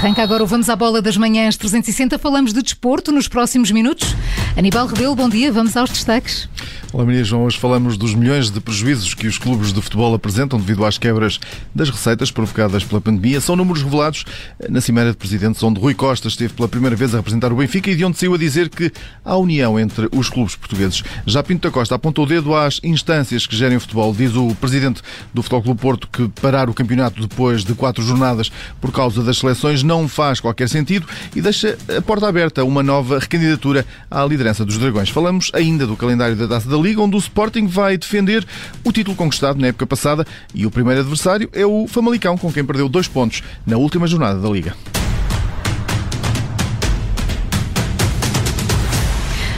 Arranca 0.00 0.22
agora 0.22 0.42
o 0.42 0.46
Vamos 0.46 0.70
à 0.70 0.76
Bola 0.76 1.02
das 1.02 1.18
Manhãs 1.18 1.58
360. 1.58 2.18
Falamos 2.18 2.54
de 2.54 2.62
desporto 2.62 3.12
nos 3.12 3.28
próximos 3.28 3.70
minutos. 3.70 4.16
Aníbal 4.56 4.86
Rebelo, 4.88 5.14
bom 5.14 5.28
dia. 5.28 5.52
Vamos 5.52 5.76
aos 5.76 5.90
destaques. 5.90 6.48
Olá 6.92 7.04
Maria 7.04 7.22
João, 7.22 7.44
hoje 7.44 7.56
falamos 7.56 7.96
dos 7.96 8.16
milhões 8.16 8.50
de 8.50 8.60
prejuízos 8.60 9.14
que 9.14 9.28
os 9.28 9.38
clubes 9.38 9.72
de 9.72 9.80
futebol 9.80 10.12
apresentam 10.12 10.58
devido 10.58 10.84
às 10.84 10.98
quebras 10.98 11.38
das 11.72 11.88
receitas 11.88 12.32
provocadas 12.32 12.82
pela 12.82 13.00
pandemia. 13.00 13.40
São 13.40 13.54
números 13.54 13.80
revelados 13.80 14.24
na 14.68 14.80
Cimeira 14.80 15.12
de 15.12 15.16
Presidentes, 15.16 15.62
onde 15.62 15.78
Rui 15.78 15.94
Costa 15.94 16.26
esteve 16.26 16.52
pela 16.52 16.68
primeira 16.68 16.96
vez 16.96 17.14
a 17.14 17.18
representar 17.18 17.52
o 17.52 17.56
Benfica 17.56 17.88
e 17.88 17.94
de 17.94 18.04
onde 18.04 18.18
saiu 18.18 18.34
a 18.34 18.38
dizer 18.38 18.68
que 18.68 18.90
há 19.24 19.36
união 19.36 19.78
entre 19.78 20.08
os 20.10 20.28
clubes 20.28 20.56
portugueses. 20.56 21.04
Já 21.24 21.44
Pinto 21.44 21.68
da 21.68 21.72
Costa 21.72 21.94
apontou 21.94 22.24
o 22.24 22.28
dedo 22.28 22.56
às 22.56 22.80
instâncias 22.82 23.46
que 23.46 23.54
gerem 23.54 23.76
o 23.76 23.80
futebol. 23.80 24.12
Diz 24.12 24.34
o 24.34 24.52
presidente 24.56 25.00
do 25.32 25.42
Futebol 25.44 25.62
Clube 25.62 25.80
Porto 25.80 26.08
que 26.08 26.28
parar 26.40 26.68
o 26.68 26.74
campeonato 26.74 27.24
depois 27.24 27.64
de 27.64 27.72
quatro 27.74 28.02
jornadas 28.02 28.50
por 28.80 28.90
causa 28.90 29.22
das 29.22 29.38
seleções 29.38 29.84
não 29.84 30.08
faz 30.08 30.40
qualquer 30.40 30.68
sentido 30.68 31.06
e 31.36 31.40
deixa 31.40 31.78
a 31.96 32.02
porta 32.02 32.26
aberta 32.26 32.62
a 32.62 32.64
uma 32.64 32.82
nova 32.82 33.20
recandidatura 33.20 33.86
à 34.10 34.24
liderança 34.24 34.39
dos 34.64 34.78
Dragões. 34.78 35.10
Falamos 35.10 35.50
ainda 35.52 35.86
do 35.86 35.96
calendário 35.96 36.34
da 36.34 36.48
Taça 36.48 36.68
da 36.68 36.76
Liga, 36.76 37.00
onde 37.02 37.16
o 37.16 37.18
Sporting 37.18 37.66
vai 37.66 37.96
defender 37.98 38.46
o 38.82 38.90
título 38.90 39.16
conquistado 39.16 39.60
na 39.60 39.68
época 39.68 39.86
passada 39.86 40.26
e 40.54 40.64
o 40.66 40.70
primeiro 40.70 41.00
adversário 41.00 41.48
é 41.52 41.66
o 41.66 41.86
Famalicão, 41.86 42.38
com 42.38 42.52
quem 42.52 42.64
perdeu 42.64 42.88
dois 42.88 43.06
pontos 43.06 43.42
na 43.66 43.76
última 43.76 44.06
jornada 44.06 44.40
da 44.40 44.48
Liga. 44.48 44.74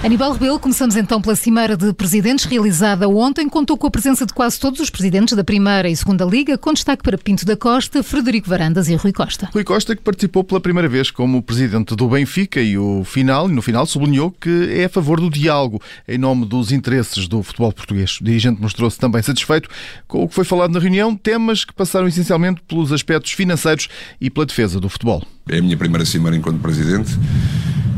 Aníbal 0.05 0.33
Rebelo, 0.33 0.59
começamos 0.59 0.97
então 0.97 1.23
pela 1.23 1.37
Cimeira 1.37 1.77
de 1.77 1.93
Presidentes, 1.93 2.45
realizada 2.45 3.09
ontem, 3.09 3.49
contou 3.49 3.79
com 3.79 3.87
a 3.87 3.91
presença 3.91 4.27
de 4.27 4.35
quase 4.35 4.59
todos 4.59 4.81
os 4.81 4.91
presidentes 4.91 5.37
da 5.37 5.45
Primeira 5.45 5.89
e 5.89 5.95
Segunda 5.95 6.25
Liga, 6.25 6.59
com 6.59 6.73
destaque 6.73 7.05
para 7.05 7.17
Pinto 7.17 7.47
da 7.47 7.57
Costa, 7.57 8.03
Frederico 8.03 8.49
Varandas 8.49 8.89
e 8.89 8.97
Rui 8.97 9.13
Costa. 9.13 9.49
Rui 9.53 9.63
Costa, 9.63 9.95
que 9.95 10.03
participou 10.03 10.43
pela 10.43 10.61
primeira 10.61 10.89
vez 10.89 11.13
como 11.13 11.41
presidente 11.41 11.95
do 11.95 12.09
Benfica 12.09 12.61
e 12.61 12.77
o 12.77 13.05
final, 13.05 13.49
e 13.49 13.53
no 13.53 13.63
final 13.63 13.87
sublinhou 13.87 14.33
que 14.33 14.71
é 14.73 14.87
a 14.87 14.89
favor 14.89 15.21
do 15.21 15.31
diálogo 15.31 15.81
em 16.09 16.19
nome 16.19 16.47
dos 16.47 16.73
interesses 16.73 17.29
do 17.29 17.41
futebol 17.41 17.73
português. 17.73 18.21
O 18.21 18.25
dirigente 18.25 18.61
mostrou-se 18.61 18.99
também 18.99 19.23
satisfeito 19.23 19.69
com 20.09 20.25
o 20.25 20.29
que 20.29 20.35
foi 20.35 20.45
falado 20.45 20.73
na 20.73 20.81
reunião, 20.81 21.15
temas 21.15 21.65
que 21.65 21.73
passaram 21.73 22.09
essencialmente 22.09 22.61
pelos 22.67 22.91
aspectos 22.91 23.31
financeiros 23.31 23.89
e 24.21 24.29
pela 24.29 24.47
defesa 24.47 24.81
do 24.81 24.89
futebol. 24.89 25.23
É 25.49 25.59
a 25.59 25.63
minha 25.63 25.77
primeira 25.77 26.05
cimeira 26.05 26.37
enquanto 26.37 26.61
presidente 26.61 27.13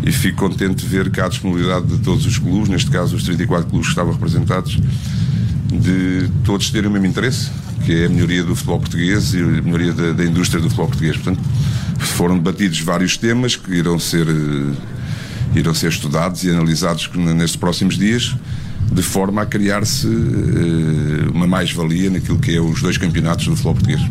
e 0.05 0.13
fico 0.13 0.37
contente 0.39 0.85
de 0.85 0.87
ver 0.87 1.11
que 1.11 1.19
há 1.19 1.29
disponibilidade 1.29 1.87
de 1.87 1.99
todos 1.99 2.27
os 2.27 2.39
clubes, 2.39 2.69
neste 2.69 2.91
caso 2.91 3.17
os 3.17 3.23
34 3.23 3.69
clubes 3.69 3.87
que 3.87 3.93
estavam 3.93 4.13
representados, 4.13 4.79
de 5.73 6.29
todos 6.45 6.71
terem 6.71 6.91
o 6.91 6.93
mesmo 6.93 7.07
interesse, 7.07 7.51
que 7.85 8.03
é 8.03 8.07
a 8.07 8.09
melhoria 8.11 8.45
do 8.45 8.55
futebol 8.55 8.81
português 8.81 9.33
e 9.33 9.41
a 9.41 9.43
melhoria 9.43 9.93
da, 9.95 10.13
da 10.13 10.25
indústria 10.25 10.61
do 10.61 10.69
futebol 10.69 10.89
português. 10.89 11.17
Portanto, 11.17 11.41
foram 11.99 12.37
debatidos 12.37 12.81
vários 12.81 13.17
temas 13.17 13.57
que 13.57 13.73
irão 13.73 13.99
ser, 13.99 14.29
eh, 14.29 15.59
irão 15.59 15.73
ser 15.73 15.89
estudados 15.89 16.45
e 16.45 16.51
analisados 16.51 17.11
nestes 17.15 17.57
próximos 17.57 17.97
dias, 17.97 18.37
de 18.93 19.03
forma 19.03 19.41
a 19.41 19.47
criar-se 19.47 20.07
eh, 20.07 21.31
uma 21.33 21.47
mais-valia 21.47 22.11
naquilo 22.11 22.39
que 22.39 22.55
é 22.55 22.61
os 22.61 22.83
dois 22.83 22.99
campeonatos 22.99 23.47
do 23.47 23.53
futebol 23.53 23.75
português. 23.75 24.03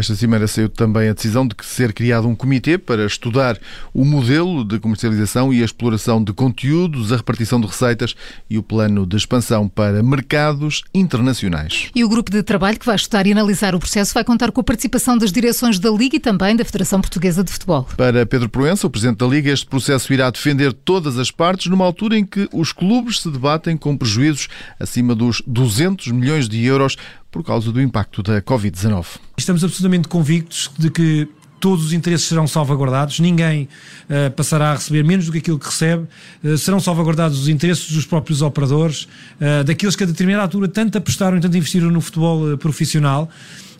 Desta 0.00 0.16
cimeira 0.16 0.46
saiu 0.46 0.70
também 0.70 1.10
a 1.10 1.12
decisão 1.12 1.46
de 1.46 1.54
que 1.54 1.62
ser 1.62 1.92
criado 1.92 2.26
um 2.26 2.34
comitê 2.34 2.78
para 2.78 3.04
estudar 3.04 3.58
o 3.92 4.02
modelo 4.02 4.64
de 4.64 4.78
comercialização 4.78 5.52
e 5.52 5.60
a 5.60 5.64
exploração 5.66 6.24
de 6.24 6.32
conteúdos, 6.32 7.12
a 7.12 7.18
repartição 7.18 7.60
de 7.60 7.66
receitas 7.66 8.14
e 8.48 8.56
o 8.56 8.62
plano 8.62 9.06
de 9.06 9.14
expansão 9.18 9.68
para 9.68 10.02
mercados 10.02 10.84
internacionais. 10.94 11.90
E 11.94 12.02
o 12.02 12.08
grupo 12.08 12.30
de 12.30 12.42
trabalho 12.42 12.78
que 12.78 12.86
vai 12.86 12.96
estudar 12.96 13.26
e 13.26 13.32
analisar 13.32 13.74
o 13.74 13.78
processo 13.78 14.14
vai 14.14 14.24
contar 14.24 14.50
com 14.52 14.62
a 14.62 14.64
participação 14.64 15.18
das 15.18 15.30
direções 15.30 15.78
da 15.78 15.90
Liga 15.90 16.16
e 16.16 16.20
também 16.20 16.56
da 16.56 16.64
Federação 16.64 17.02
Portuguesa 17.02 17.44
de 17.44 17.52
Futebol. 17.52 17.86
Para 17.94 18.24
Pedro 18.24 18.48
Proença, 18.48 18.86
o 18.86 18.90
presidente 18.90 19.18
da 19.18 19.26
Liga, 19.26 19.50
este 19.50 19.66
processo 19.66 20.10
irá 20.14 20.30
defender 20.30 20.72
todas 20.72 21.18
as 21.18 21.30
partes 21.30 21.66
numa 21.66 21.84
altura 21.84 22.16
em 22.16 22.24
que 22.24 22.48
os 22.54 22.72
clubes 22.72 23.20
se 23.20 23.30
debatem 23.30 23.76
com 23.76 23.94
prejuízos 23.98 24.48
acima 24.78 25.14
dos 25.14 25.42
200 25.46 26.06
milhões 26.08 26.48
de 26.48 26.64
euros 26.64 26.96
por 27.30 27.44
causa 27.44 27.70
do 27.70 27.80
impacto 27.80 28.22
da 28.22 28.42
Covid-19. 28.42 29.06
Estamos 29.36 29.62
absolutamente 29.62 30.08
convictos 30.08 30.70
de 30.78 30.90
que 30.90 31.28
todos 31.60 31.84
os 31.84 31.92
interesses 31.92 32.26
serão 32.26 32.46
salvaguardados, 32.46 33.20
ninguém 33.20 33.68
uh, 34.08 34.30
passará 34.32 34.70
a 34.70 34.74
receber 34.74 35.04
menos 35.04 35.26
do 35.26 35.32
que 35.32 35.38
aquilo 35.38 35.58
que 35.58 35.66
recebe, 35.66 36.08
uh, 36.42 36.56
serão 36.56 36.80
salvaguardados 36.80 37.38
os 37.38 37.48
interesses 37.48 37.92
dos 37.92 38.06
próprios 38.06 38.40
operadores, 38.40 39.04
uh, 39.04 39.62
daqueles 39.64 39.94
que 39.94 40.02
a 40.02 40.06
determinada 40.06 40.44
altura 40.44 40.66
tanto 40.66 40.96
apostaram 40.96 41.36
e 41.36 41.40
tanto 41.40 41.56
investiram 41.56 41.90
no 41.90 42.00
futebol 42.00 42.56
profissional, 42.56 43.28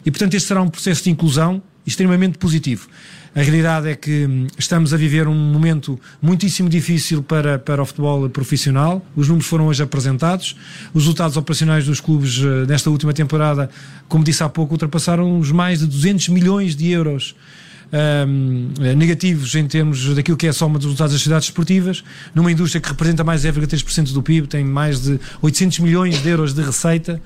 e 0.05 0.11
portanto 0.11 0.35
este 0.35 0.47
será 0.47 0.61
um 0.61 0.69
processo 0.69 1.05
de 1.05 1.11
inclusão 1.11 1.63
extremamente 1.87 2.37
positivo. 2.37 2.87
A 3.35 3.43
realidade 3.43 3.89
é 3.89 3.95
que 3.95 4.27
hum, 4.27 4.47
estamos 4.59 4.93
a 4.93 4.97
viver 4.97 5.29
um 5.29 5.35
momento 5.35 5.99
muitíssimo 6.21 6.69
difícil 6.69 7.23
para, 7.23 7.59
para 7.59 7.81
o 7.81 7.87
futebol 7.87 8.29
profissional. 8.29 9.05
Os 9.15 9.29
números 9.29 9.47
foram 9.47 9.69
hoje 9.69 9.83
apresentados. 9.83 10.57
Os 10.93 11.05
resultados 11.05 11.37
operacionais 11.37 11.87
dos 11.87 12.01
clubes 12.01 12.41
eh, 12.43 12.67
nesta 12.67 12.91
última 12.91 13.13
temporada, 13.13 13.71
como 14.09 14.25
disse 14.25 14.43
há 14.43 14.49
pouco, 14.49 14.75
ultrapassaram 14.75 15.39
os 15.39 15.53
mais 15.53 15.79
de 15.79 15.87
200 15.87 16.29
milhões 16.31 16.75
de 16.75 16.91
euros. 16.91 17.37
Um, 17.93 18.69
negativos 18.97 19.53
em 19.57 19.67
termos 19.67 20.15
daquilo 20.15 20.37
que 20.37 20.47
é 20.47 20.51
a 20.51 20.53
soma 20.53 20.79
dos 20.79 20.85
resultados 20.87 21.13
das 21.13 21.23
cidades 21.23 21.49
esportivas, 21.49 22.05
numa 22.33 22.53
indústria 22.53 22.81
que 22.81 22.89
representa 22.89 23.25
mais 23.25 23.43
de 23.43 23.49
0,3% 23.49 24.13
do 24.13 24.23
PIB, 24.23 24.47
tem 24.47 24.65
mais 24.65 25.01
de 25.01 25.19
800 25.43 25.81
milhões 25.81 26.23
de 26.23 26.29
euros 26.29 26.55
de 26.55 26.63
receita. 26.63 27.21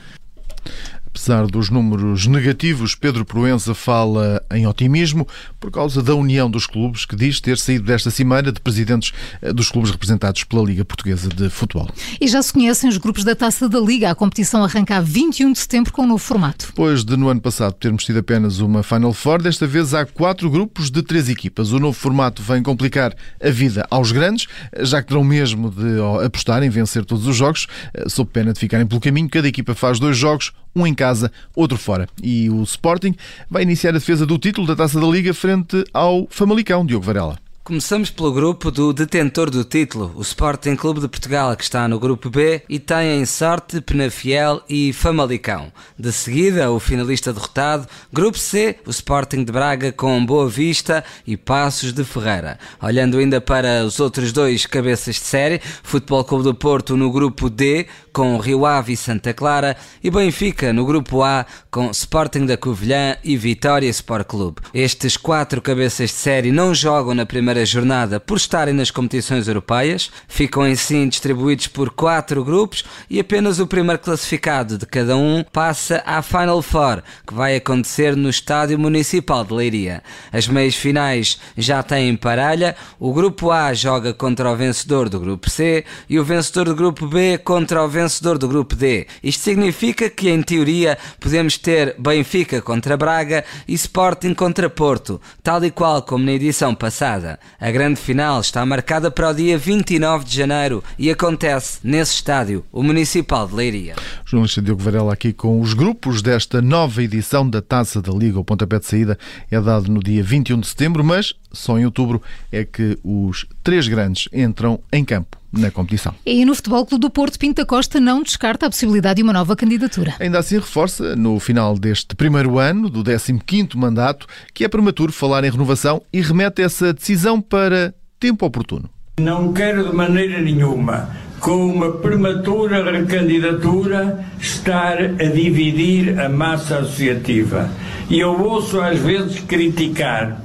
Apesar 1.15 1.47
dos 1.47 1.71
números 1.71 2.27
negativos, 2.27 2.97
Pedro 2.97 3.25
Proença 3.25 3.73
fala 3.73 4.45
em 4.51 4.67
otimismo 4.67 5.29
por 5.61 5.71
causa 5.71 6.03
da 6.03 6.13
união 6.13 6.51
dos 6.51 6.67
clubes, 6.67 7.07
que 7.07 7.15
diz 7.15 7.41
ter 7.41 7.57
saído 7.57 7.85
desta 7.85 8.11
cimeira 8.11 8.51
de 8.51 8.61
presidentes 8.61 9.13
eh, 9.41 9.53
dos 9.53 9.71
clubes 9.71 9.93
representados 9.93 10.43
pela 10.43 10.65
Liga 10.65 10.85
Portuguesa 10.85 11.29
de 11.29 11.49
Futebol. 11.49 11.89
E 12.21 12.27
já 12.27 12.43
se 12.43 12.53
conhecem 12.53 12.91
os 12.91 12.99
grupos 12.99 13.23
da 13.23 13.37
Taça 13.37 13.69
da 13.69 13.79
Liga. 13.79 14.11
A 14.11 14.15
competição 14.15 14.65
arranca 14.65 14.97
a 14.97 15.01
21 15.01 15.53
de 15.53 15.61
setembro 15.61 15.93
com 15.93 16.03
um 16.03 16.09
novo 16.09 16.19
formato. 16.19 16.67
Depois 16.67 17.05
de 17.05 17.17
no 17.17 17.29
ano 17.29 17.41
passado 17.41 17.75
termos 17.75 18.05
tido 18.05 18.19
apenas 18.19 18.59
uma 18.59 18.83
Final 18.83 19.13
Four, 19.13 19.41
desta 19.41 19.69
vez 19.69 19.95
há 19.95 20.05
quatro 20.05 20.51
grupos 20.51 20.91
de 20.91 21.01
três 21.01 21.29
equipas. 21.29 21.71
O 21.71 21.79
novo 21.79 21.97
formato 21.97 22.43
vem 22.43 22.61
complicar 22.61 23.15
a 23.41 23.51
vida 23.51 23.87
aos 23.89 24.11
grandes, 24.11 24.49
já 24.81 25.01
que 25.01 25.09
terão 25.11 25.23
mesmo 25.23 25.71
de 25.71 26.27
apostar 26.27 26.65
em 26.65 26.69
vencer 26.69 27.05
todos 27.05 27.29
os 27.29 27.37
jogos, 27.37 27.69
eh, 27.95 28.09
sob 28.09 28.29
pena 28.33 28.53
de 28.53 28.59
ficarem 28.59 28.85
pelo 28.85 29.01
caminho. 29.01 29.29
Cada 29.29 29.47
equipa 29.47 29.77
faz 29.77 30.01
dois 30.01 30.19
jogos, 30.19 30.53
um 30.75 30.85
em 30.85 30.93
casa, 31.05 31.31
outro 31.55 31.77
fora. 31.77 32.09
E 32.23 32.49
o 32.49 32.63
Sporting 32.63 33.15
vai 33.51 33.63
iniciar 33.63 33.91
a 33.91 33.95
defesa 33.95 34.25
do 34.25 34.39
título 34.39 34.67
da 34.67 34.75
Taça 34.75 34.99
da 34.99 35.07
Liga 35.07 35.35
frente 35.35 35.85
ao 35.93 36.27
Famalicão, 36.31 36.87
Diogo 36.87 37.05
Varela. 37.05 37.44
Começamos 37.65 38.11
pelo 38.11 38.31
grupo 38.31 38.71
do 38.71 38.93
detentor 38.93 39.49
do 39.49 39.65
título, 39.65 40.13
o 40.17 40.21
Sporting 40.21 40.77
Clube 40.77 41.01
de 41.01 41.09
Portugal, 41.09 41.57
que 41.57 41.63
está 41.63 41.89
no 41.89 41.99
grupo 41.99 42.29
B 42.29 42.61
e 42.69 42.79
tem 42.79 43.19
em 43.19 43.25
sorte 43.25 43.81
Penafiel 43.81 44.63
e 44.69 44.93
Famalicão. 44.93 45.73
De 45.99 46.13
seguida, 46.13 46.71
o 46.71 46.79
finalista 46.79 47.33
derrotado, 47.33 47.89
grupo 48.13 48.37
C, 48.37 48.77
o 48.85 48.91
Sporting 48.91 49.45
de 49.45 49.51
Braga 49.51 49.91
com 49.93 50.27
Boa 50.27 50.47
Vista 50.47 51.03
e 51.27 51.39
Passos 51.39 51.95
de 51.95 52.05
Ferreira. 52.05 52.59
Olhando 52.83 53.17
ainda 53.17 53.41
para 53.41 53.83
os 53.83 53.99
outros 53.99 54.31
dois 54.31 54.67
cabeças 54.67 55.15
de 55.15 55.23
série, 55.23 55.63
Futebol 55.83 56.23
Clube 56.23 56.45
do 56.45 56.55
Porto 56.55 56.99
no 56.99 57.11
grupo 57.11 57.49
D, 57.49 57.87
com 58.13 58.37
Rio 58.37 58.67
Ave 58.67 58.93
e 58.93 58.97
Santa 58.97 59.33
Clara, 59.33 59.75
e 60.03 60.11
Benfica 60.11 60.71
no 60.71 60.85
grupo 60.85 61.23
A, 61.23 61.47
com 61.71 61.91
Sporting 61.91 62.45
da 62.45 62.59
Covilhã 62.59 63.17
e 63.25 63.39
Vitória 63.39 63.89
Sport 63.89 64.27
Clube. 64.27 64.61
Estes 64.75 65.17
quatro 65.17 65.63
cabeças 65.63 66.11
de 66.11 66.17
série 66.17 66.53
não 66.53 66.75
jogam 66.75 67.15
na 67.15 67.25
primeira 67.25 67.54
primeira 67.55 67.67
jornada 67.67 68.19
por 68.19 68.37
estarem 68.37 68.75
nas 68.75 68.91
competições 68.91 69.47
europeias, 69.47 70.11
ficam 70.27 70.65
assim 70.65 71.09
distribuídos 71.09 71.69
por 71.69 71.91
quatro 71.91 72.45
grupos 72.45 72.85
e 73.09 73.21
apenas 73.21 73.61
o 73.61 73.67
primeiro 73.67 74.01
classificado 74.01 74.77
de 74.77 74.85
cada 74.85 75.17
um 75.17 75.45
passa 75.53 76.03
à 76.05 76.21
Final 76.21 76.61
Four, 76.61 77.01
que 77.25 77.33
vai 77.33 77.55
acontecer 77.55 78.17
no 78.17 78.29
Estádio 78.29 78.77
Municipal 78.77 79.45
de 79.45 79.55
Leiria. 79.55 80.03
As 80.33 80.49
meias 80.49 80.75
finais 80.75 81.39
já 81.57 81.81
têm 81.81 82.17
parelha, 82.17 82.75
o 82.99 83.13
grupo 83.13 83.53
A 83.53 83.73
joga 83.73 84.13
contra 84.13 84.51
o 84.51 84.57
vencedor 84.57 85.09
do 85.09 85.21
grupo 85.21 85.49
C 85.49 85.85
e 86.09 86.19
o 86.19 86.25
vencedor 86.25 86.65
do 86.65 86.75
grupo 86.75 87.07
B 87.07 87.39
contra 87.39 87.85
o 87.85 87.89
vencedor 87.89 88.37
do 88.37 88.49
grupo 88.49 88.75
D. 88.75 89.07
Isto 89.23 89.45
significa 89.45 90.11
que, 90.11 90.29
em 90.29 90.43
teoria, 90.43 90.99
podemos 91.21 91.57
ter 91.57 91.95
Benfica 91.99 92.61
contra 92.61 92.97
Braga 92.97 93.45
e 93.69 93.75
Sporting 93.75 94.35
contra 94.35 94.69
Porto, 94.69 95.21
tal 95.41 95.65
e 95.65 95.71
qual 95.71 96.03
como 96.03 96.25
na 96.25 96.33
edição 96.33 96.75
passada. 96.75 97.39
A 97.61 97.71
grande 97.71 98.01
final 98.01 98.41
está 98.41 98.65
marcada 98.67 99.11
para 99.11 99.31
o 99.31 99.35
dia 99.35 99.57
29 99.57 100.25
de 100.25 100.37
janeiro 100.37 100.83
e 100.99 101.11
acontece 101.11 101.79
nesse 101.83 102.15
estádio, 102.15 102.65
o 102.73 102.83
Municipal 102.83 103.47
de 103.47 103.55
Leiria. 103.55 103.95
Jornalista 104.25 104.61
Diogo 104.61 104.83
Varela 104.83 105.13
aqui 105.13 105.33
com 105.33 105.61
os 105.61 105.75
grupos 105.75 106.21
desta 106.21 106.61
nova 106.61 107.03
edição 107.03 107.49
da 107.49 107.63
Taça 107.63 108.03
da 108.03 108.13
Liga. 108.13 108.39
O 108.39 108.45
pontapé 108.45 108.79
de 108.79 108.87
saída 108.87 109.19
é 109.51 109.61
dado 109.61 109.91
no 109.91 110.03
dia 110.03 110.23
21 110.23 110.61
de 110.61 110.67
setembro, 110.67 111.05
mas 111.05 111.35
só 111.53 111.79
em 111.79 111.85
outubro 111.85 112.21
é 112.51 112.65
que 112.65 112.99
os 113.03 113.47
três 113.63 113.89
grandes 113.89 114.29
entram 114.33 114.81
em 114.93 115.05
campo. 115.05 115.44
Na 115.59 115.71
competição. 115.71 116.15
E 116.25 116.45
no 116.45 116.55
Futebol 116.55 116.85
Clube 116.87 117.03
do 117.03 117.11
Porto, 117.11 117.39
Pinta 117.39 117.65
Costa 117.65 118.01
não 118.01 118.23
descarta 118.23 118.67
a 118.67 118.71
possibilidade 118.71 119.17
de 119.17 119.23
uma 119.23 119.33
nova 119.33 119.57
candidatura. 119.57 120.15
Ainda 120.21 120.39
assim 120.39 120.57
reforça, 120.57 121.17
no 121.17 121.39
final 121.39 121.79
deste 121.79 122.15
primeiro 122.15 122.59
ano, 122.59 122.89
do 122.89 123.03
15º 123.03 123.77
mandato, 123.77 124.27
que 124.53 124.65
é 124.65 124.69
prematuro 124.69 125.13
falar 125.13 125.45
em 125.45 125.51
renovação 125.51 126.03
e 126.13 126.21
remete 126.21 126.63
essa 126.63 126.93
decisão 126.93 127.41
para 127.41 127.95
tempo 128.19 128.47
oportuno. 128.47 128.89
Não 129.21 129.53
quero 129.53 129.89
de 129.89 129.95
maneira 129.95 130.41
nenhuma, 130.41 131.09
com 131.39 131.67
uma 131.67 131.93
prematura 131.93 132.91
recandidatura, 132.91 134.25
estar 134.41 134.99
a 134.99 135.25
dividir 135.25 136.19
a 136.19 136.29
massa 136.29 136.79
associativa. 136.79 137.71
E 138.11 138.19
eu 138.19 138.41
ouço 138.41 138.81
às 138.81 138.99
vezes 138.99 139.41
criticar 139.41 140.43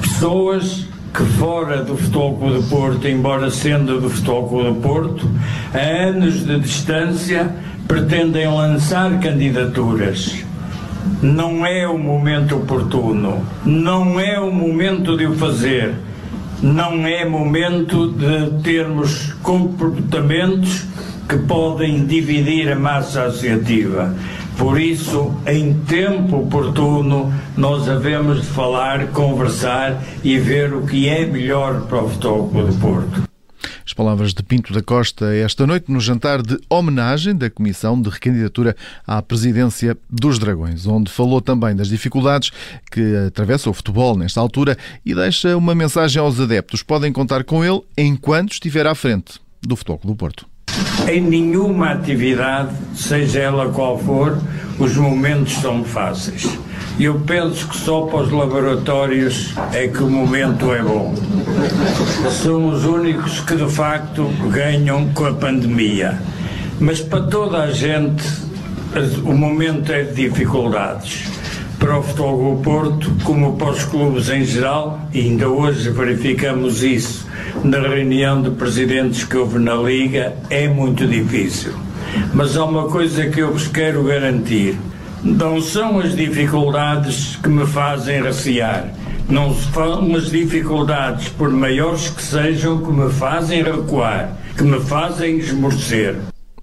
pessoas 0.00 0.87
que 1.18 1.24
fora 1.24 1.82
do 1.82 1.96
Futebol 1.96 2.36
Clube 2.36 2.54
do 2.58 2.62
Porto, 2.68 3.08
embora 3.08 3.50
sendo 3.50 4.00
do 4.00 4.08
Futebol 4.08 4.48
Clube 4.48 4.68
do 4.68 4.74
Porto, 4.76 5.28
a 5.74 5.78
anos 6.10 6.46
de 6.46 6.60
distância, 6.60 7.52
pretendem 7.88 8.46
lançar 8.46 9.18
candidaturas. 9.18 10.44
Não 11.20 11.66
é 11.66 11.88
o 11.88 11.98
momento 11.98 12.54
oportuno, 12.54 13.44
não 13.66 14.20
é 14.20 14.38
o 14.38 14.52
momento 14.52 15.16
de 15.16 15.26
o 15.26 15.34
fazer, 15.34 15.92
não 16.62 17.04
é 17.04 17.24
momento 17.24 18.12
de 18.12 18.62
termos 18.62 19.32
comportamentos 19.42 20.84
que 21.28 21.36
podem 21.38 22.06
dividir 22.06 22.70
a 22.70 22.76
massa 22.76 23.24
associativa. 23.24 24.14
Por 24.58 24.80
isso, 24.80 25.32
em 25.46 25.72
tempo 25.84 26.38
oportuno, 26.38 27.32
nós 27.56 27.88
havemos 27.88 28.42
de 28.42 28.48
falar, 28.48 29.06
conversar 29.12 30.02
e 30.24 30.36
ver 30.36 30.74
o 30.74 30.84
que 30.84 31.08
é 31.08 31.24
melhor 31.24 31.82
para 31.82 32.02
o 32.02 32.08
Futebol 32.08 32.48
Clube 32.48 32.72
do 32.72 32.80
Porto. 32.80 33.22
As 33.86 33.92
palavras 33.92 34.34
de 34.34 34.42
Pinto 34.42 34.72
da 34.72 34.82
Costa 34.82 35.32
esta 35.32 35.64
noite 35.64 35.92
no 35.92 36.00
jantar 36.00 36.42
de 36.42 36.58
homenagem 36.68 37.36
da 37.36 37.48
Comissão 37.48 38.02
de 38.02 38.10
Recandidatura 38.10 38.76
à 39.06 39.22
Presidência 39.22 39.96
dos 40.10 40.40
Dragões, 40.40 40.88
onde 40.88 41.10
falou 41.10 41.40
também 41.40 41.76
das 41.76 41.88
dificuldades 41.88 42.50
que 42.90 43.16
atravessa 43.28 43.70
o 43.70 43.72
futebol 43.72 44.16
nesta 44.16 44.40
altura 44.40 44.76
e 45.06 45.14
deixa 45.14 45.56
uma 45.56 45.74
mensagem 45.74 46.20
aos 46.20 46.40
adeptos. 46.40 46.82
Podem 46.82 47.12
contar 47.12 47.44
com 47.44 47.64
ele 47.64 47.80
enquanto 47.96 48.52
estiver 48.52 48.88
à 48.88 48.94
frente 48.94 49.40
do 49.62 49.76
Futebol 49.76 50.00
do 50.04 50.16
Porto. 50.16 50.57
Em 51.08 51.20
nenhuma 51.20 51.92
atividade, 51.92 52.70
seja 52.94 53.40
ela 53.40 53.68
qual 53.70 53.98
for, 53.98 54.38
os 54.78 54.96
momentos 54.96 55.54
são 55.54 55.84
fáceis. 55.84 56.48
Eu 57.00 57.20
penso 57.20 57.68
que 57.68 57.76
só 57.76 58.02
para 58.02 58.20
os 58.20 58.32
laboratórios 58.32 59.54
é 59.72 59.86
que 59.88 60.02
o 60.02 60.10
momento 60.10 60.72
é 60.72 60.82
bom. 60.82 61.14
São 62.42 62.68
os 62.68 62.84
únicos 62.84 63.40
que 63.40 63.56
de 63.56 63.70
facto 63.70 64.28
ganham 64.50 65.08
com 65.14 65.26
a 65.26 65.32
pandemia. 65.32 66.20
Mas 66.80 67.00
para 67.00 67.22
toda 67.22 67.58
a 67.62 67.70
gente, 67.70 68.24
o 69.24 69.32
momento 69.32 69.92
é 69.92 70.02
de 70.02 70.28
dificuldades 70.28 71.37
para 71.78 71.98
o 71.98 72.02
Futebol 72.02 72.56
do 72.56 72.62
Porto, 72.62 73.12
como 73.24 73.56
para 73.56 73.70
os 73.70 73.84
clubes 73.84 74.28
em 74.28 74.44
geral, 74.44 75.00
e 75.12 75.20
ainda 75.20 75.48
hoje 75.48 75.90
verificamos 75.90 76.82
isso 76.82 77.26
na 77.62 77.78
reunião 77.78 78.42
de 78.42 78.50
presidentes 78.50 79.24
que 79.24 79.36
houve 79.36 79.58
na 79.58 79.74
Liga, 79.74 80.34
é 80.50 80.68
muito 80.68 81.06
difícil. 81.06 81.72
Mas 82.34 82.56
há 82.56 82.64
uma 82.64 82.88
coisa 82.88 83.28
que 83.28 83.40
eu 83.40 83.52
vos 83.52 83.68
quero 83.68 84.02
garantir: 84.04 84.76
não 85.22 85.60
são 85.60 85.98
as 86.00 86.16
dificuldades 86.16 87.36
que 87.36 87.48
me 87.48 87.66
fazem 87.66 88.22
recear, 88.22 88.92
não 89.28 89.54
são 89.54 90.14
as 90.14 90.30
dificuldades, 90.30 91.28
por 91.28 91.50
maiores 91.50 92.08
que 92.08 92.22
sejam, 92.22 92.78
que 92.78 92.90
me 92.90 93.10
fazem 93.12 93.62
recuar, 93.62 94.36
que 94.56 94.64
me 94.64 94.80
fazem 94.80 95.38
esmorecer. 95.38 96.16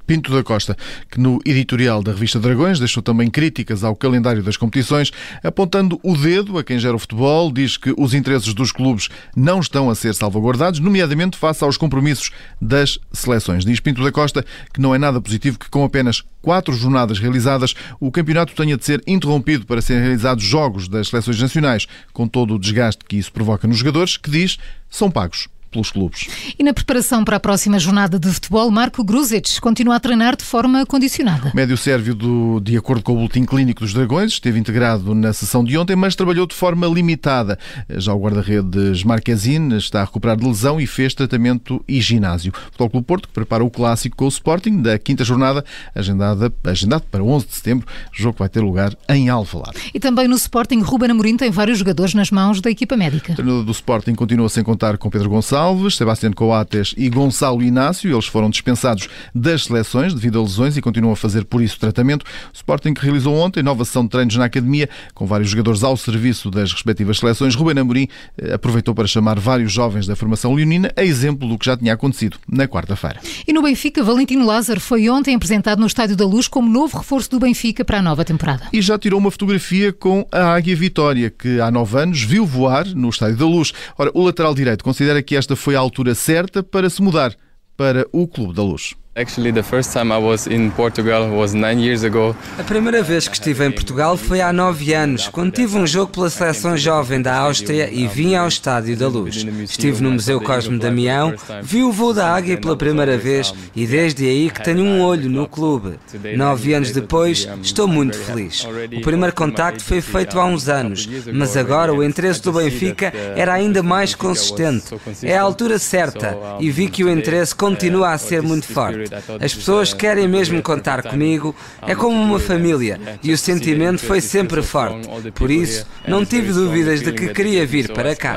Pinto 0.05 0.31
da 0.31 0.43
Costa, 0.43 0.77
que 1.09 1.19
no 1.19 1.39
editorial 1.45 2.03
da 2.03 2.11
revista 2.11 2.39
Dragões 2.39 2.79
deixou 2.79 3.01
também 3.01 3.29
críticas 3.29 3.83
ao 3.83 3.95
calendário 3.95 4.43
das 4.43 4.57
competições, 4.57 5.11
apontando 5.43 5.99
o 6.03 6.15
dedo 6.15 6.57
a 6.57 6.63
quem 6.63 6.77
gera 6.77 6.95
o 6.95 6.99
futebol, 6.99 7.51
diz 7.51 7.77
que 7.77 7.93
os 7.97 8.13
interesses 8.13 8.53
dos 8.53 8.71
clubes 8.71 9.09
não 9.35 9.59
estão 9.59 9.89
a 9.89 9.95
ser 9.95 10.13
salvaguardados, 10.13 10.79
nomeadamente 10.79 11.37
face 11.37 11.63
aos 11.63 11.77
compromissos 11.77 12.31
das 12.61 12.99
seleções. 13.11 13.65
Diz 13.65 13.79
Pinto 13.79 14.03
da 14.03 14.11
Costa 14.11 14.45
que 14.73 14.81
não 14.81 14.93
é 14.93 14.97
nada 14.97 15.19
positivo 15.19 15.57
que 15.57 15.69
com 15.69 15.83
apenas 15.83 16.23
quatro 16.41 16.73
jornadas 16.73 17.17
realizadas 17.17 17.73
o 17.99 18.11
campeonato 18.11 18.53
tenha 18.53 18.77
de 18.77 18.85
ser 18.85 19.01
interrompido 19.07 19.65
para 19.65 19.81
serem 19.81 20.03
realizados 20.03 20.43
jogos 20.43 20.87
das 20.87 21.07
seleções 21.07 21.41
nacionais, 21.41 21.87
com 22.13 22.27
todo 22.27 22.53
o 22.53 22.59
desgaste 22.59 23.03
que 23.07 23.17
isso 23.17 23.31
provoca 23.31 23.67
nos 23.67 23.77
jogadores, 23.77 24.17
que 24.17 24.29
diz 24.29 24.57
são 24.89 25.09
pagos 25.09 25.47
pelos 25.75 25.91
clubes. 25.91 26.27
E 26.57 26.63
na 26.63 26.73
preparação 26.73 27.25
para 27.25 27.35
a 27.35 27.39
próxima 27.39 27.77
jornada 27.77 28.17
de 28.17 28.31
futebol, 28.31 28.71
Marco 28.71 29.03
Gruzic 29.03 29.59
continua 29.59 29.97
a 29.97 29.99
treinar 29.99 30.37
de 30.37 30.43
forma 30.43 30.85
condicionada. 30.85 31.51
O 31.53 31.55
médio 31.55 31.75
sérvio, 31.75 32.15
do, 32.15 32.61
de 32.61 32.77
acordo 32.77 33.03
com 33.03 33.11
o 33.11 33.15
boletim 33.15 33.45
clínico 33.45 33.81
dos 33.81 33.93
Dragões, 33.93 34.33
esteve 34.33 34.57
integrado 34.57 35.13
na 35.13 35.33
sessão 35.33 35.63
de 35.63 35.77
ontem, 35.77 35.95
mas 35.95 36.15
trabalhou 36.15 36.47
de 36.47 36.55
forma 36.55 36.87
limitada. 36.87 37.59
Já 37.89 38.13
o 38.13 38.19
guarda-redes 38.19 39.03
Marquezine 39.03 39.77
está 39.77 40.01
a 40.01 40.05
recuperar 40.05 40.37
de 40.37 40.45
lesão 40.45 40.79
e 40.79 40.87
fez 40.87 41.13
tratamento 41.13 41.83
e 41.87 41.99
ginásio. 41.99 42.53
O 42.55 42.65
Futebol 42.65 42.89
Clube 42.89 43.07
Porto, 43.07 43.27
que 43.27 43.33
prepara 43.33 43.63
o 43.63 43.69
clássico 43.69 44.15
com 44.15 44.25
o 44.25 44.29
Sporting 44.29 44.81
da 44.81 44.97
quinta 44.97 45.25
jornada, 45.25 45.65
agendada, 45.93 46.53
agendado 46.63 47.03
para 47.11 47.23
11 47.23 47.47
de 47.47 47.53
setembro, 47.53 47.87
jogo 48.13 48.33
que 48.33 48.39
vai 48.39 48.49
ter 48.49 48.61
lugar 48.61 48.95
em 49.09 49.29
Alvalade. 49.29 49.77
E 49.93 49.99
também 49.99 50.27
no 50.27 50.35
Sporting, 50.35 50.79
Ruben 50.79 51.11
Amorim 51.11 51.35
tem 51.35 51.51
vários 51.51 51.79
jogadores 51.79 52.13
nas 52.13 52.31
mãos 52.31 52.61
da 52.61 52.69
equipa 52.69 52.95
médica. 52.95 53.33
O 53.33 53.35
treinador 53.35 53.63
do 53.63 53.71
Sporting 53.71 54.15
continua 54.15 54.47
sem 54.47 54.63
contar 54.63 54.97
com 54.97 55.09
Pedro 55.09 55.29
Gonçalves, 55.29 55.64
Alves, 55.65 55.95
Sebastián 55.95 56.31
Coates 56.31 56.93
e 56.95 57.09
Gonçalo 57.09 57.63
Inácio. 57.63 58.13
Eles 58.13 58.27
foram 58.27 58.51
dispensados 58.51 59.09
das 59.33 59.63
seleções 59.63 60.13
devido 60.13 60.37
a 60.37 60.43
lesões 60.43 60.77
e 60.77 60.81
continuam 60.81 61.13
a 61.13 61.15
fazer 61.15 61.43
por 61.43 61.59
isso 61.59 61.79
tratamento. 61.79 62.21
O 62.21 62.55
Sporting 62.55 62.93
que 62.93 63.01
realizou 63.01 63.35
ontem 63.35 63.63
nova 63.63 63.83
sessão 63.83 64.03
de 64.03 64.09
treinos 64.09 64.35
na 64.35 64.45
academia 64.45 64.87
com 65.15 65.25
vários 65.25 65.49
jogadores 65.49 65.83
ao 65.83 65.97
serviço 65.97 66.51
das 66.51 66.71
respectivas 66.71 67.17
seleções. 67.17 67.55
Ruben 67.55 67.79
Amorim 67.79 68.07
eh, 68.37 68.53
aproveitou 68.53 68.93
para 68.93 69.07
chamar 69.07 69.39
vários 69.39 69.71
jovens 69.71 70.05
da 70.05 70.15
formação 70.15 70.53
leonina, 70.53 70.91
a 70.95 71.03
exemplo 71.03 71.49
do 71.49 71.57
que 71.57 71.65
já 71.65 71.75
tinha 71.75 71.93
acontecido 71.93 72.37
na 72.47 72.67
quarta-feira. 72.67 73.19
E 73.47 73.51
no 73.51 73.63
Benfica, 73.63 74.03
Valentino 74.03 74.45
Lázaro 74.45 74.79
foi 74.79 75.09
ontem 75.09 75.33
apresentado 75.33 75.79
no 75.79 75.87
Estádio 75.87 76.15
da 76.15 76.27
Luz 76.27 76.47
como 76.47 76.69
novo 76.69 76.99
reforço 76.99 77.31
do 77.31 77.39
Benfica 77.39 77.83
para 77.83 77.97
a 77.97 78.01
nova 78.03 78.23
temporada. 78.23 78.67
E 78.71 78.83
já 78.83 78.99
tirou 78.99 79.19
uma 79.19 79.31
fotografia 79.31 79.91
com 79.91 80.27
a 80.31 80.53
Águia 80.53 80.75
Vitória, 80.75 81.31
que 81.31 81.59
há 81.59 81.71
nove 81.71 81.99
anos 81.99 82.21
viu 82.21 82.45
voar 82.45 82.85
no 82.85 83.09
Estádio 83.09 83.37
da 83.37 83.45
Luz. 83.47 83.73
Ora, 83.97 84.11
o 84.13 84.23
lateral 84.23 84.53
direito 84.53 84.83
considera 84.83 85.23
que 85.23 85.35
esta 85.35 85.54
foi 85.55 85.75
a 85.75 85.79
altura 85.79 86.15
certa 86.15 86.63
para 86.63 86.89
se 86.89 87.01
mudar 87.01 87.35
para 87.77 88.05
o 88.11 88.27
Clube 88.27 88.53
da 88.53 88.63
Luz. 88.63 88.95
Actually, 89.17 89.53
the 89.53 89.63
first 89.63 89.93
time 89.93 90.11
I 90.11 90.17
was 90.17 90.45
in 90.45 90.71
Portugal 90.71 91.29
was 91.29 91.53
nine 91.53 91.79
years 91.79 92.03
ago. 92.03 92.35
A 92.59 92.63
primeira 92.63 93.01
vez 93.01 93.29
que 93.29 93.35
estive 93.35 93.65
em 93.65 93.71
Portugal 93.71 94.17
foi 94.17 94.41
há 94.41 94.51
nove 94.51 94.93
anos, 94.93 95.29
quando 95.29 95.53
tive 95.53 95.77
um 95.77 95.87
jogo 95.87 96.11
pela 96.11 96.29
seleção 96.29 96.75
jovem 96.75 97.21
da 97.21 97.33
Áustria 97.33 97.89
e 97.89 98.07
vim 98.07 98.35
ao 98.35 98.45
Estádio 98.45 98.97
da 98.97 99.07
Luz. 99.07 99.37
Estive 99.63 100.03
no 100.03 100.11
Museu 100.11 100.41
Cosme 100.41 100.77
Damião, 100.77 101.33
vi 101.63 101.81
o 101.81 101.93
voo 101.93 102.13
da 102.13 102.29
águia 102.29 102.57
pela 102.57 102.75
primeira 102.75 103.17
vez 103.17 103.53
e 103.73 103.87
desde 103.87 104.27
aí 104.27 104.49
que 104.49 104.61
tenho 104.61 104.83
um 104.83 105.01
olho 105.01 105.29
no 105.29 105.47
clube. 105.47 105.97
Nove 106.35 106.73
anos 106.73 106.91
depois, 106.91 107.47
estou 107.61 107.87
muito 107.87 108.17
feliz. 108.17 108.67
O 108.97 108.99
primeiro 108.99 109.33
contacto 109.33 109.81
foi 109.81 110.01
feito 110.01 110.37
há 110.37 110.43
uns 110.43 110.67
anos, 110.67 111.07
mas 111.31 111.55
agora 111.55 111.93
o 111.93 112.03
interesse 112.03 112.41
do 112.41 112.51
Benfica 112.51 113.13
era 113.33 113.53
ainda 113.53 113.81
mais 113.81 114.13
consistente. 114.13 114.93
É 115.23 115.37
a 115.37 115.41
altura 115.41 115.79
certa 115.79 116.37
e 116.59 116.69
vi 116.69 116.89
que 116.89 117.05
o 117.05 117.09
interesse 117.09 117.55
continua 117.55 118.09
a 118.09 118.17
ser 118.17 118.41
muito 118.41 118.67
forte. 118.67 119.04
As 119.41 119.53
pessoas 119.53 119.93
querem 119.93 120.27
mesmo 120.27 120.61
contar 120.61 121.03
comigo, 121.03 121.55
é 121.87 121.95
como 121.95 122.21
uma 122.21 122.39
família 122.39 122.99
e 123.23 123.31
o 123.31 123.37
sentimento 123.37 123.99
foi 123.99 124.21
sempre 124.21 124.61
forte. 124.61 125.07
Por 125.33 125.51
isso, 125.51 125.85
não 126.07 126.25
tive 126.25 126.51
dúvidas 126.51 127.01
de 127.01 127.11
que 127.11 127.29
queria 127.29 127.65
vir 127.65 127.91
para 127.91 128.15
cá. 128.15 128.33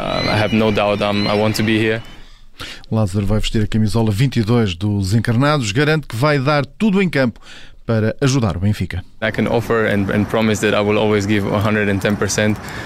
Lázaro 2.90 3.26
vai 3.26 3.38
vestir 3.38 3.62
a 3.62 3.66
camisola 3.66 4.10
22 4.10 4.75
dos 4.75 5.14
Encarnados, 5.14 5.70
garante 5.70 6.06
que 6.06 6.16
vai 6.16 6.38
dar 6.38 6.66
tudo 6.66 7.00
em 7.00 7.08
campo 7.08 7.40
para 7.88 8.14
ajudar 8.21 8.54
o 8.54 8.61
Benfica. 8.61 9.02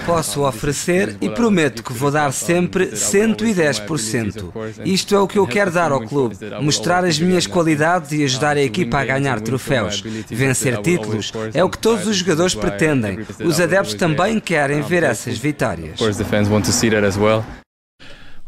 Posso 0.05 0.47
oferecer 0.47 1.17
e 1.19 1.29
prometo 1.29 1.83
que 1.83 1.91
vou 1.91 2.09
dar 2.09 2.31
sempre 2.31 2.87
110%. 2.91 4.85
Isto 4.85 5.13
é 5.13 5.19
o 5.19 5.27
que 5.27 5.37
eu 5.37 5.45
quero 5.45 5.71
dar 5.71 5.91
ao 5.91 6.07
clube: 6.07 6.37
mostrar 6.61 7.03
as 7.03 7.19
minhas 7.19 7.45
qualidades 7.45 8.13
e 8.13 8.23
ajudar 8.23 8.55
a 8.55 8.61
equipa 8.61 8.99
a 8.99 9.03
ganhar 9.05 9.41
troféus. 9.41 10.01
Vencer 10.29 10.77
títulos 10.77 11.33
é 11.53 11.61
o 11.61 11.69
que 11.69 11.79
todos 11.79 12.07
os 12.07 12.15
jogadores 12.15 12.55
pretendem. 12.55 13.19
Os 13.43 13.59
adeptos 13.59 13.95
também 13.95 14.39
querem 14.39 14.81
ver 14.81 15.03
essas 15.03 15.37
vitórias. 15.37 15.99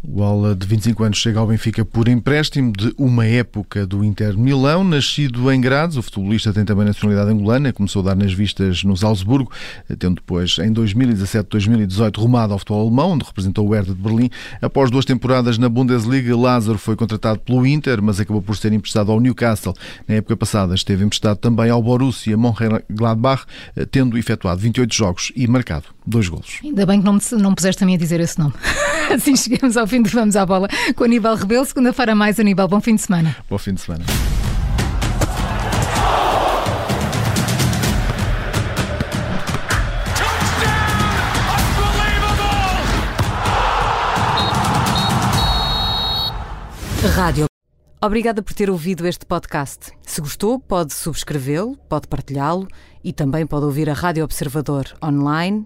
O 0.07 0.23
ala 0.23 0.55
de 0.55 0.65
25 0.67 1.03
anos 1.03 1.17
chega 1.17 1.39
ao 1.39 1.47
Benfica 1.47 1.83
por 1.83 2.07
empréstimo 2.07 2.71
de 2.71 2.93
uma 2.97 3.25
época 3.25 3.85
do 3.87 4.03
Inter 4.03 4.37
Milão. 4.37 4.83
Nascido 4.83 5.51
em 5.51 5.59
Graz, 5.59 5.97
o 5.97 6.01
futebolista 6.01 6.53
tem 6.53 6.63
também 6.63 6.85
nacionalidade 6.85 7.31
angolana, 7.31 7.73
começou 7.73 8.01
a 8.01 8.05
dar 8.05 8.15
nas 8.15 8.31
vistas 8.31 8.83
no 8.83 8.95
Salzburgo, 8.95 9.51
tendo 9.97 10.15
depois, 10.15 10.57
em 10.59 10.71
2017-2018, 10.73 12.17
rumado 12.17 12.53
ao 12.53 12.59
futebol 12.59 12.81
alemão, 12.87 13.11
onde 13.11 13.25
representou 13.25 13.67
o 13.67 13.73
Hertha 13.73 13.93
de 13.93 14.01
Berlim. 14.01 14.29
Após 14.61 14.91
duas 14.91 15.05
temporadas 15.05 15.57
na 15.57 15.67
Bundesliga, 15.67 16.35
Lázaro 16.37 16.77
foi 16.77 16.95
contratado 16.95 17.39
pelo 17.39 17.65
Inter, 17.65 18.01
mas 18.01 18.19
acabou 18.19 18.41
por 18.41 18.55
ser 18.55 18.73
emprestado 18.73 19.11
ao 19.11 19.19
Newcastle. 19.19 19.73
Na 20.07 20.15
época 20.15 20.37
passada 20.37 20.75
esteve 20.75 21.03
emprestado 21.03 21.37
também 21.37 21.69
ao 21.69 21.81
Borussia 21.81 22.37
Mönchengladbach, 22.37 23.45
tendo 23.91 24.17
efetuado 24.17 24.61
28 24.61 24.93
jogos 24.93 25.31
e 25.35 25.47
marcado 25.47 25.94
dois 26.05 26.27
golos. 26.27 26.59
Ainda 26.63 26.85
bem 26.85 26.99
que 26.99 27.05
não 27.05 27.13
me, 27.13 27.21
não 27.41 27.55
puseste 27.55 27.83
a 27.83 27.87
mim 27.87 27.95
a 27.95 27.97
dizer 27.97 28.19
esse 28.19 28.37
nome. 28.37 28.53
assim 29.13 29.35
chegamos 29.35 29.75
ao 29.77 29.87
fim 29.87 30.01
de 30.01 30.09
Vamos 30.09 30.35
à 30.35 30.45
Bola 30.45 30.67
com 30.95 31.03
Aníbal 31.03 31.35
Rebelo. 31.35 31.65
Segunda-feira 31.65 32.15
mais, 32.15 32.39
Aníbal. 32.39 32.67
Bom 32.67 32.79
fim 32.79 32.95
de 32.95 33.01
semana. 33.01 33.35
Bom 33.49 33.57
fim 33.57 33.73
de 33.73 33.81
semana. 33.81 34.05
Rádio. 47.15 47.45
Obrigada 48.01 48.41
por 48.43 48.53
ter 48.53 48.69
ouvido 48.69 49.07
este 49.07 49.25
podcast. 49.25 49.91
Se 50.01 50.19
gostou, 50.19 50.59
pode 50.59 50.93
subscrevê-lo, 50.93 51.77
pode 51.87 52.07
partilhá-lo 52.07 52.67
e 53.03 53.13
também 53.13 53.47
pode 53.47 53.63
ouvir 53.65 53.89
a 53.89 53.93
Rádio 53.93 54.23
Observador 54.23 54.85
online 55.01 55.65